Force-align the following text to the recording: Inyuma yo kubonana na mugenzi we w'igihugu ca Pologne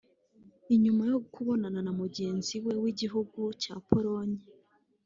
Inyuma 0.75 1.03
yo 1.11 1.17
kubonana 1.33 1.79
na 1.85 1.91
mugenzi 1.99 2.53
we 2.65 2.73
w'igihugu 2.83 3.39
ca 3.61 3.75
Pologne 3.87 4.37